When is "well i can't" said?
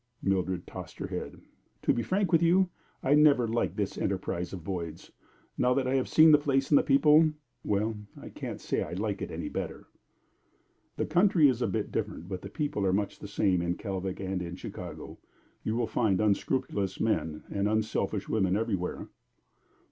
7.63-8.59